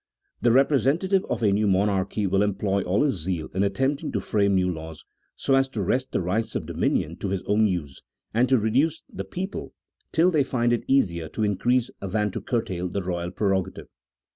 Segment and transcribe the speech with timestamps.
[0.41, 4.55] The representative of a new monarchy will employ all his zeal in attempting to frame
[4.55, 8.01] new laws, so as to wrest the rights of dominion to his own use,
[8.33, 9.75] and to reduce the people
[10.11, 13.89] till they find it easier to increase than to curtail the royal prerogative.